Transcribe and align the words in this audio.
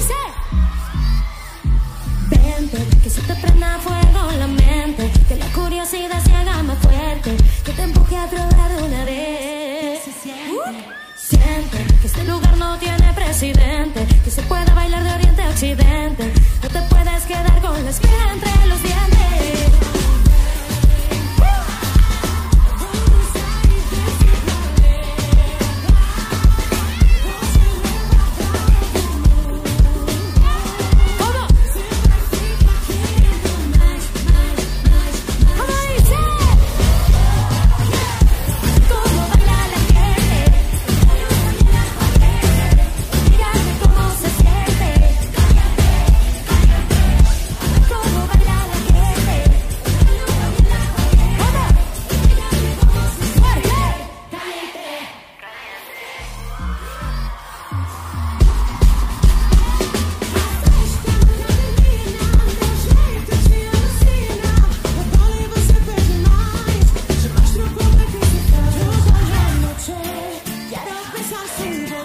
dice? 0.00 0.14
Vente, 2.30 2.78
que 3.02 3.10
se 3.10 3.20
te 3.22 3.34
prenda 3.34 3.78
fuego 3.78 4.32
la 4.38 4.46
mente, 4.46 5.10
que 5.28 5.36
la 5.36 5.46
curiosidad 5.52 6.22
se 6.24 6.32
haga 6.32 6.62
más 6.62 6.78
fuerte, 6.78 7.36
que 7.64 7.72
te 7.72 7.82
empuje 7.82 8.16
a 8.16 8.26
probar 8.26 8.70
de 8.76 8.82
una 8.82 9.04
vez. 9.04 10.00
Uh, 10.06 10.72
siente 11.16 11.78
que 12.00 12.06
este 12.06 12.24
lugar 12.24 12.56
no 12.56 12.78
tiene 12.78 13.12
presidente, 13.14 14.06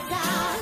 down. 0.09 0.54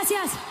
Gracias. 0.00 0.49